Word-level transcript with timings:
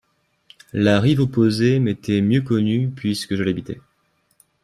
La 0.73 0.99
rive 0.99 1.19
opposée 1.19 1.77
m'était 1.77 2.21
mieux 2.21 2.41
connue 2.41 2.89
puisque 2.89 3.35
je 3.35 3.43
l'habitais. 3.43 3.79